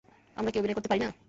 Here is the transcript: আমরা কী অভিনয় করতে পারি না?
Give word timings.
আমরা 0.37 0.51
কী 0.51 0.57
অভিনয় 0.59 0.75
করতে 0.75 0.89
পারি 0.89 0.99
না? 0.99 1.09